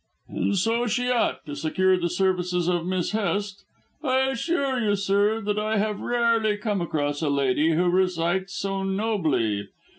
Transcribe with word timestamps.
"And 0.29 0.57
so 0.57 0.87
she 0.87 1.11
ought, 1.11 1.45
to 1.45 1.55
secure 1.55 1.95
the 1.95 2.09
services 2.09 2.67
of 2.67 2.87
Miss 2.87 3.11
Hest. 3.11 3.65
I 4.01 4.21
assure 4.31 4.79
you, 4.79 4.95
sir, 4.95 5.41
that 5.41 5.59
I 5.59 5.77
have 5.77 5.99
rarely 6.01 6.57
come 6.57 6.81
across 6.81 7.21
a 7.21 7.29
lady 7.29 7.73
who 7.73 7.87
recites 7.87 8.55
so 8.57 8.81
nobly. 8.83 9.67